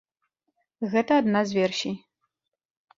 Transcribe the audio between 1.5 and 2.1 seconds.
з версій.